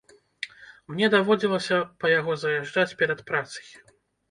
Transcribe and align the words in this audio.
Мне 0.93 1.09
даводзілася 1.15 1.77
па 2.05 2.13
яго 2.15 2.39
заязджаць 2.47 2.89
перад 3.05 3.19
працай. 3.31 3.67